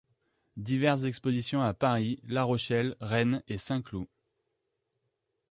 [0.57, 4.07] Diverses expositions à Paris, La Rochelle, Rennes et Saint-Cloud.